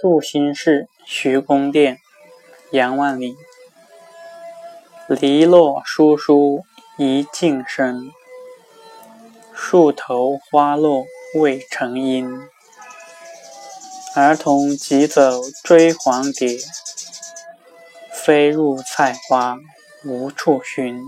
[0.00, 1.98] 宿新市徐公店
[2.70, 3.36] 杨万里。
[5.08, 6.64] 篱落疏疏
[6.98, 8.12] 一径深
[9.52, 12.30] 树头花落未成阴
[14.14, 16.58] 儿童急走追黄蝶
[18.12, 19.58] 飞入菜花
[20.04, 21.02] 无处寻